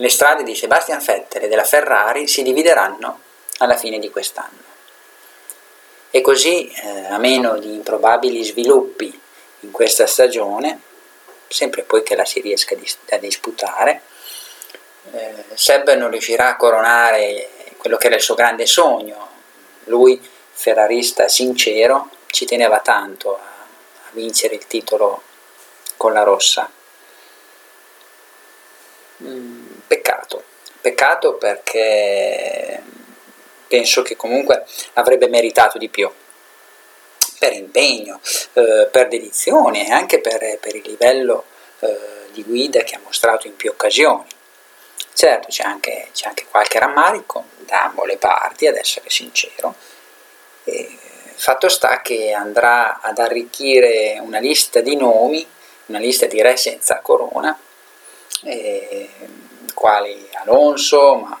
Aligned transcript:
le 0.00 0.08
strade 0.08 0.44
di 0.44 0.54
Sebastian 0.54 1.02
Vettel 1.02 1.44
e 1.44 1.48
della 1.48 1.64
Ferrari 1.64 2.28
si 2.28 2.42
divideranno 2.42 3.20
alla 3.58 3.76
fine 3.76 3.98
di 3.98 4.10
quest'anno. 4.10 4.66
E 6.10 6.20
così, 6.20 6.70
eh, 6.70 7.06
a 7.06 7.18
meno 7.18 7.58
di 7.58 7.74
improbabili 7.74 8.44
sviluppi 8.44 9.20
in 9.60 9.70
questa 9.72 10.06
stagione, 10.06 10.80
sempre 11.48 11.82
poi 11.82 12.02
che 12.02 12.14
la 12.14 12.24
si 12.24 12.40
riesca 12.40 12.76
a 13.10 13.16
disputare, 13.18 14.02
eh, 15.12 15.44
Seb 15.54 15.92
non 15.94 16.10
riuscirà 16.10 16.48
a 16.48 16.56
coronare 16.56 17.50
quello 17.76 17.96
che 17.96 18.06
era 18.06 18.16
il 18.16 18.22
suo 18.22 18.34
grande 18.34 18.66
sogno. 18.66 19.28
Lui, 19.84 20.20
ferrarista 20.52 21.26
sincero, 21.28 22.10
ci 22.26 22.44
teneva 22.44 22.78
tanto 22.80 23.36
a, 23.36 23.40
a 23.40 24.10
vincere 24.12 24.54
il 24.54 24.66
titolo 24.66 25.22
con 25.96 26.12
la 26.12 26.22
rossa. 26.22 26.70
Mm, 29.24 29.57
peccato, 30.88 31.34
perché 31.34 32.82
penso 33.66 34.02
che 34.02 34.16
comunque 34.16 34.64
avrebbe 34.94 35.28
meritato 35.28 35.78
di 35.78 35.88
più 35.88 36.10
per 37.38 37.52
impegno, 37.52 38.20
eh, 38.54 38.88
per 38.90 39.08
dedizione 39.08 39.86
e 39.86 39.92
anche 39.92 40.20
per, 40.20 40.58
per 40.58 40.74
il 40.74 40.82
livello 40.84 41.44
eh, 41.80 42.30
di 42.32 42.42
guida 42.42 42.82
che 42.82 42.96
ha 42.96 43.00
mostrato 43.02 43.46
in 43.46 43.56
più 43.56 43.70
occasioni. 43.70 44.26
Certo 45.12 45.48
c'è 45.48 45.64
anche, 45.64 46.08
c'è 46.12 46.28
anche 46.28 46.46
qualche 46.50 46.78
rammarico 46.78 47.44
da 47.58 47.84
ambo 47.84 48.04
le 48.04 48.16
parti, 48.16 48.66
ad 48.66 48.76
essere 48.76 49.10
sincero. 49.10 49.74
E 50.64 50.96
fatto 51.34 51.68
sta 51.68 52.00
che 52.00 52.32
andrà 52.32 53.00
ad 53.00 53.18
arricchire 53.18 54.18
una 54.20 54.38
lista 54.38 54.80
di 54.80 54.96
nomi, 54.96 55.46
una 55.86 55.98
lista 55.98 56.26
di 56.26 56.40
re 56.42 56.56
senza 56.56 57.00
corona, 57.00 57.58
eh, 58.42 59.08
quali 59.78 60.28
Alonso, 60.32 61.14
ma 61.14 61.40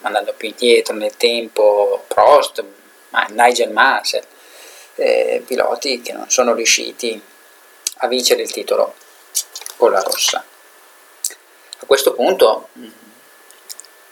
andando 0.00 0.32
più 0.32 0.48
indietro 0.48 0.94
nel 0.94 1.18
tempo, 1.18 2.02
Prost, 2.08 2.64
Nigel 3.28 3.72
Mansell, 3.72 4.24
eh, 4.94 5.42
piloti 5.46 6.00
che 6.00 6.14
non 6.14 6.30
sono 6.30 6.54
riusciti 6.54 7.20
a 7.96 8.08
vincere 8.08 8.40
il 8.40 8.50
titolo 8.50 8.94
con 9.76 9.92
la 9.92 10.00
rossa. 10.00 10.42
A 11.78 11.84
questo 11.84 12.14
punto 12.14 12.68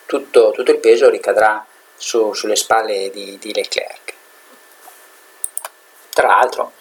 tutto, 0.04 0.50
tutto 0.50 0.70
il 0.70 0.78
peso 0.78 1.08
ricadrà 1.08 1.64
su, 1.96 2.34
sulle 2.34 2.56
spalle 2.56 3.10
di, 3.10 3.38
di 3.38 3.54
Leclerc. 3.54 4.14
Tra 6.12 6.26
l'altro, 6.26 6.72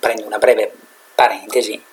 prendo 0.00 0.24
una 0.24 0.38
breve 0.38 0.72
parentesi, 1.14 1.84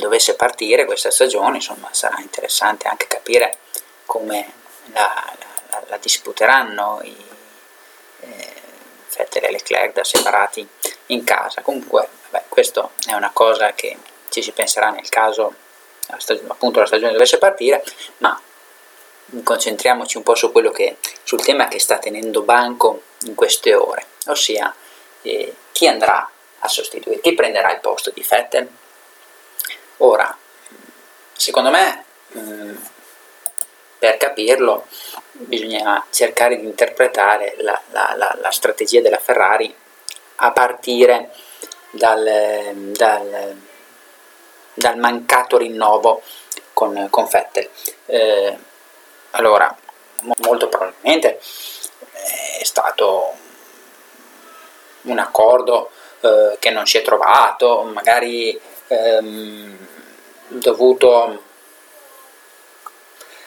dovesse 0.00 0.34
partire 0.34 0.84
questa 0.84 1.10
stagione, 1.10 1.56
insomma, 1.56 1.88
sarà 1.92 2.18
interessante 2.20 2.88
anche 2.88 3.06
capire 3.06 3.58
come 4.06 4.52
la, 4.92 5.32
la, 5.70 5.82
la 5.86 5.96
disputeranno 5.98 7.00
i 7.04 7.16
eh, 8.20 8.52
Vettel 9.16 9.44
e 9.44 9.50
Leclerc 9.52 9.92
da 9.92 10.04
separati 10.04 10.66
in 11.06 11.24
casa. 11.24 11.62
Comunque, 11.62 12.08
vabbè, 12.30 12.44
questa 12.48 12.88
è 13.06 13.12
una 13.12 13.30
cosa 13.32 13.72
che 13.72 13.96
ci 14.30 14.42
si 14.42 14.52
penserà 14.52 14.90
nel 14.90 15.08
caso 15.08 15.54
appunto 16.48 16.80
la 16.80 16.86
stagione 16.86 17.12
dovesse 17.12 17.38
partire, 17.38 17.84
ma 18.18 18.40
concentriamoci 19.44 20.16
un 20.16 20.22
po' 20.22 20.34
su 20.34 20.50
quello 20.50 20.70
che, 20.70 20.96
sul 21.22 21.42
tema 21.42 21.68
che 21.68 21.78
sta 21.78 21.98
tenendo 21.98 22.42
banco 22.42 23.02
in 23.22 23.34
queste 23.34 23.74
ore, 23.74 24.06
ossia 24.26 24.74
eh, 25.22 25.54
chi 25.72 25.86
andrà 25.86 26.28
a 26.58 26.68
sostituire, 26.68 27.20
chi 27.20 27.34
prenderà 27.34 27.72
il 27.72 27.80
posto 27.80 28.10
di 28.10 28.24
Vettel. 28.28 28.68
Ora, 30.02 30.34
secondo 31.34 31.68
me, 31.68 32.04
mm, 32.38 32.74
per 33.98 34.16
capirlo 34.16 34.86
bisogna 35.32 36.06
cercare 36.10 36.56
di 36.58 36.64
interpretare 36.64 37.54
la, 37.58 37.78
la, 37.90 38.14
la, 38.16 38.34
la 38.40 38.50
strategia 38.50 39.02
della 39.02 39.18
Ferrari 39.18 39.74
a 40.36 40.52
partire 40.52 41.34
dal, 41.90 42.70
dal, 42.92 43.60
dal 44.72 44.96
mancato 44.96 45.58
rinnovo 45.58 46.22
con, 46.72 47.08
con 47.10 47.28
Vettel. 47.30 47.68
Eh, 48.06 48.58
allora, 49.32 49.76
molto 50.42 50.68
probabilmente 50.68 51.40
è 52.58 52.64
stato 52.64 53.34
un 55.02 55.18
accordo 55.18 55.90
eh, 56.20 56.56
che 56.58 56.70
non 56.70 56.86
si 56.86 56.96
è 56.96 57.02
trovato, 57.02 57.82
magari 57.82 58.58
ehm, 58.90 59.76
dovuto 60.48 61.42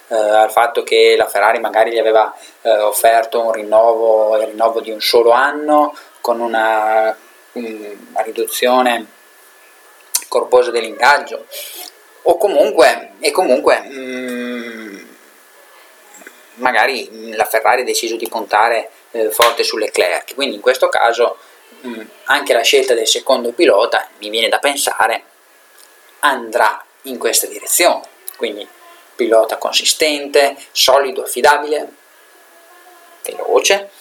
eh, 0.08 0.16
al 0.16 0.52
fatto 0.52 0.84
che 0.84 1.16
la 1.18 1.28
Ferrari 1.28 1.60
magari 1.60 1.92
gli 1.92 1.98
aveva 1.98 2.34
eh, 2.62 2.70
offerto 2.80 3.42
un 3.42 3.52
rinnovo, 3.52 4.38
il 4.38 4.48
rinnovo 4.48 4.80
di 4.80 4.92
un 4.92 5.02
solo 5.02 5.32
anno 5.32 5.96
con 6.22 6.40
una, 6.40 7.16
una 7.54 8.22
riduzione 8.22 9.06
corposa 10.28 10.72
dell'ingaggio. 10.72 11.46
O 12.26 12.38
comunque, 12.38 13.14
e 13.20 13.32
comunque 13.32 13.80
mh, 13.82 14.00
mm, 14.00 14.98
magari 16.56 17.36
la 17.36 17.46
Ferrari 17.46 17.82
ha 17.82 17.86
deciso 17.86 18.16
di 18.16 18.30
puntare 18.30 18.90
eh, 19.12 19.30
forte 19.30 19.64
sulle 19.64 19.86
Leclerc, 19.86 20.34
quindi 20.34 20.56
in 20.56 20.62
questo 20.62 20.88
caso 20.88 21.38
mh, 21.82 22.02
anche 22.26 22.54
la 22.54 22.62
scelta 22.62 22.94
del 22.94 23.08
secondo 23.08 23.52
pilota, 23.52 24.08
mi 24.20 24.30
viene 24.30 24.48
da 24.48 24.60
pensare, 24.60 25.24
andrà 26.26 26.84
in 27.04 27.18
questa 27.18 27.48
direzione, 27.48 28.08
quindi 28.38 28.68
pilota 29.16 29.58
consistente, 29.58 30.56
solido, 30.72 31.24
affidabile, 31.24 31.96
veloce, 33.24 33.92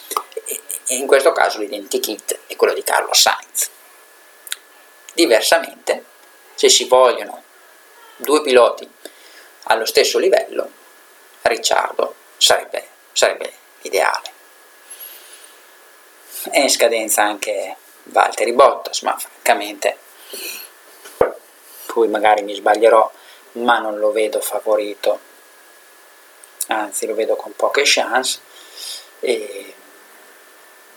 e 0.87 0.97
in 0.97 1.07
questo 1.07 1.33
caso 1.33 1.59
l'identikit 1.59 2.41
è 2.47 2.57
quello 2.57 2.75
di 2.75 2.83
Carlos 2.83 3.21
Sainz. 3.21 3.71
Diversamente, 5.15 6.05
se 6.55 6.69
si 6.69 6.85
vogliono 6.85 7.43
due 8.17 8.43
piloti 8.43 8.89
allo 9.65 9.85
stesso 9.85 10.19
livello, 10.19 10.81
Ricciardo 11.43 12.15
sarebbe, 12.37 12.89
sarebbe 13.13 13.53
ideale. 13.83 14.31
È 16.51 16.59
in 16.59 16.71
scadenza 16.71 17.23
anche 17.23 17.77
Valtteri 18.05 18.53
Bottas, 18.53 19.03
ma 19.03 19.17
francamente 19.19 19.99
poi 21.93 22.09
magari 22.09 22.43
mi 22.43 22.55
sbaglierò, 22.55 23.11
ma 23.53 23.79
non 23.79 23.99
lo 23.99 24.13
vedo 24.13 24.41
favorito, 24.41 25.19
anzi 26.69 27.07
lo 27.07 27.15
vedo 27.15 27.37
con 27.37 27.55
poche 27.55 27.83
chance 27.85 28.41
e, 29.21 29.75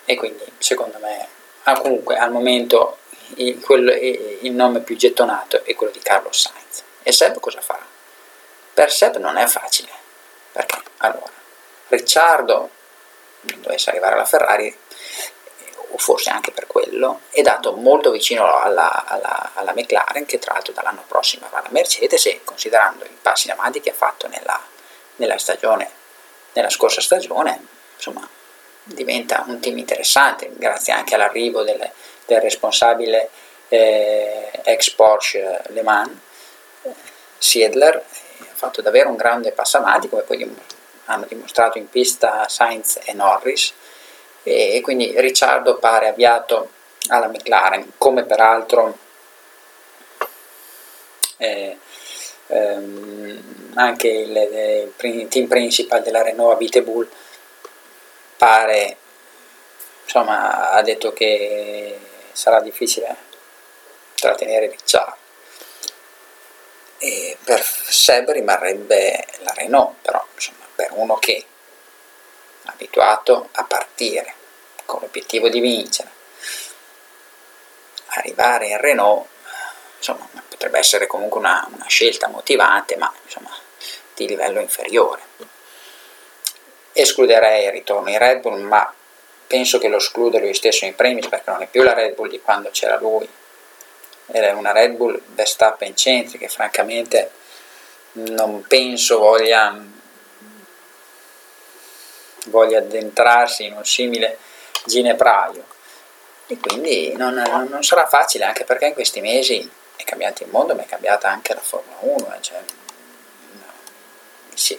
e 0.06 0.16
quindi 0.16 0.44
secondo 0.58 0.98
me, 1.00 1.28
ah, 1.64 1.80
comunque 1.80 2.18
al 2.18 2.32
momento 2.32 3.00
il, 3.36 3.60
quello, 3.60 3.92
il 3.92 4.52
nome 4.54 4.80
più 4.82 4.96
gettonato 4.96 5.64
è 5.64 5.76
quello 5.76 5.92
di 5.92 6.00
Carlos 6.00 6.40
Sainz. 6.40 6.84
E 7.04 7.12
Seb 7.12 7.40
cosa 7.40 7.62
farà? 7.62 7.86
Per 8.74 8.92
Seb 8.92 9.18
non 9.18 9.38
è 9.38 9.46
facile, 9.48 9.92
perché 10.52 10.82
allora 10.98 11.32
Ricciardo 11.88 12.70
dovesse 13.42 13.90
arrivare 13.90 14.16
alla 14.16 14.26
Ferrari 14.26 14.76
o 15.90 15.98
forse 15.98 16.30
anche 16.30 16.52
per 16.52 16.68
quello, 16.68 17.22
è 17.30 17.42
dato 17.42 17.74
molto 17.74 18.12
vicino 18.12 18.58
alla, 18.58 19.06
alla, 19.06 19.52
alla 19.54 19.74
McLaren, 19.74 20.26
che 20.26 20.40
tra 20.40 20.54
l'altro 20.54 20.74
dall'anno 20.74 21.04
prossimo 21.08 21.46
avrà 21.46 21.62
la 21.62 21.70
Mercedes, 21.72 22.26
e 22.26 22.42
considerando 22.44 23.06
i 23.06 23.18
passi 23.22 23.48
in 23.48 23.54
avanti 23.54 23.82
che 23.82 23.92
ha 23.92 23.94
fatto 23.94 24.28
nella, 24.28 24.60
nella 25.18 25.38
stagione, 25.38 25.90
nella 26.54 26.70
scorsa 26.70 27.02
stagione, 27.02 27.66
insomma, 27.96 28.28
diventa 28.84 29.44
un 29.48 29.60
team 29.60 29.78
interessante, 29.78 30.52
grazie 30.54 30.94
anche 30.94 31.16
all'arrivo 31.16 31.64
del, 31.64 31.90
del 32.26 32.42
responsabile 32.42 33.30
eh, 33.70 34.52
ex 34.64 34.92
Porsche 34.92 35.62
Le 35.68 35.82
Mans, 35.82 36.12
Siedler, 37.38 37.96
ha 37.96 38.54
fatto 38.54 38.82
davvero 38.82 39.10
un 39.10 39.16
grande 39.16 39.52
passo 39.52 39.78
avanti, 39.78 40.10
come 40.10 40.22
poi 40.22 40.56
hanno 41.06 41.26
dimostrato 41.26 41.78
in 41.78 41.90
pista 41.90 42.48
Sainz 42.48 43.00
e 43.04 43.14
Norris, 43.14 43.74
e 44.48 44.80
quindi 44.84 45.12
Ricciardo 45.20 45.78
pare 45.78 46.08
avviato 46.08 46.70
alla 47.08 47.28
McLaren, 47.28 47.94
come 47.98 48.26
peraltro 48.26 48.96
eh, 51.38 51.78
ehm, 52.48 53.72
anche 53.74 54.08
il, 54.08 54.94
il, 55.02 55.28
team 55.28 55.48
principal 55.48 56.04
della 56.04 56.22
Renault 56.22 56.54
Abitebull 56.54 57.10
pare, 58.38 58.98
insomma, 60.04 60.70
ha 60.70 60.82
detto 60.84 61.12
che 61.12 61.98
sarà 62.32 62.62
difficile 62.62 63.16
trattenere 64.14 64.68
Ricciardo. 64.68 65.24
E 67.00 67.38
per 67.44 67.62
Seb 67.64 68.30
rimarrebbe 68.30 69.26
la 69.40 69.54
Renault, 69.56 69.96
però 70.04 70.24
insomma, 70.36 70.66
per 70.76 70.92
uno 70.94 71.16
che 71.16 71.46
abituato 72.66 73.50
a 73.54 73.64
partire 73.64 74.34
con 74.86 75.02
l'obiettivo 75.02 75.50
di 75.50 75.60
vincere, 75.60 76.10
arrivare 78.08 78.68
in 78.68 78.78
Renault, 78.78 79.28
insomma, 79.98 80.28
potrebbe 80.48 80.80
essere 80.80 81.08
comunque 81.08 81.40
una, 81.40 81.68
una 81.74 81.88
scelta 81.88 82.28
motivante, 82.28 82.96
ma 82.96 83.12
insomma, 83.24 83.52
di 84.14 84.28
livello 84.28 84.60
inferiore. 84.60 85.22
Escluderei 86.94 87.66
il 87.66 87.72
ritorno 87.72 88.10
in 88.10 88.18
Red 88.18 88.40
Bull, 88.40 88.62
ma 88.62 88.94
penso 89.48 89.78
che 89.78 89.88
lo 89.88 89.98
esclude 89.98 90.40
lui 90.40 90.54
stesso 90.54 90.86
in 90.86 90.96
primis 90.96 91.28
perché 91.28 91.52
non 91.52 91.62
è 91.62 91.68
più 91.68 91.84
la 91.84 91.94
Red 91.94 92.16
Bull 92.16 92.30
di 92.30 92.42
quando 92.42 92.70
c'era 92.72 92.98
lui, 92.98 93.28
è 94.28 94.52
una 94.52 94.72
Red 94.72 94.94
Bull 94.94 95.22
Verstappen 95.26 95.96
centrica, 95.96 96.48
francamente 96.48 97.32
non 98.14 98.66
penso 98.68 99.20
voglia, 99.20 99.78
voglia 102.50 102.80
addentrarsi 102.80 103.66
in 103.66 103.74
un 103.74 103.86
simile 103.86 104.38
ginepraio. 104.86 105.66
E 106.48 106.58
quindi 106.58 107.14
non, 107.16 107.34
non, 107.70 107.84
sarà 107.84 108.08
facile 108.08 108.46
anche 108.46 108.66
perché 108.66 108.86
in 108.88 108.94
questi 108.94 109.20
mesi 109.20 109.68
è 109.96 110.04
cambiato 110.04 110.44
il 110.44 110.50
mondo 110.50 110.76
ma 110.76 110.84
è 110.84 110.86
cambiata 110.86 111.28
anche 111.30 111.54
la 111.56 111.62
Formula 111.62 111.98
1 112.02 112.36
eh, 112.36 112.42
cioè, 112.42 112.60
si, 114.54 114.78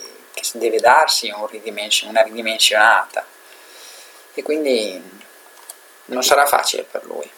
deve 0.53 0.79
darsi 0.79 1.29
un 1.35 1.47
ridimension, 1.47 2.11
una 2.11 2.23
ridimensionata. 2.23 3.27
E 4.35 4.43
quindi 4.43 5.03
non 6.07 6.23
sarà 6.23 6.47
facile 6.47 6.85
per 6.85 7.05
lui 7.05 7.29